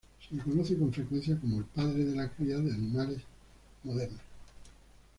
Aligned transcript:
Se 0.27 0.33
le 0.33 0.41
conoce 0.41 0.75
con 0.79 0.91
frecuencia 0.91 1.37
como 1.39 1.59
el 1.59 1.63
padre 1.65 2.03
de 2.05 2.15
la 2.15 2.27
cría 2.27 2.57
de 2.57 2.73
animales 2.73 3.19
moderna. 3.83 4.17